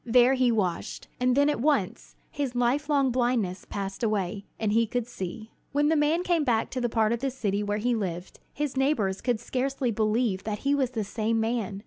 There 0.03 0.33
he 0.33 0.51
washed, 0.51 1.07
and 1.19 1.37
then 1.37 1.47
at 1.47 1.59
once 1.61 2.15
his 2.31 2.55
life 2.55 2.89
long 2.89 3.11
blindness 3.11 3.67
passed 3.69 4.01
away, 4.01 4.45
and 4.59 4.71
he 4.73 4.87
could 4.87 5.05
see. 5.05 5.51
When 5.73 5.89
the 5.89 5.95
man 5.95 6.23
came 6.23 6.43
back 6.43 6.71
to 6.71 6.81
the 6.81 6.89
part 6.89 7.13
of 7.13 7.19
the 7.19 7.29
city 7.29 7.61
where 7.61 7.77
he 7.77 7.93
lived, 7.93 8.39
his 8.51 8.75
neighbors 8.75 9.21
could 9.21 9.39
scarcely 9.39 9.91
believe 9.91 10.43
that 10.43 10.59
he 10.65 10.73
was 10.73 10.89
the 10.89 11.03
same 11.03 11.39
man. 11.39 11.79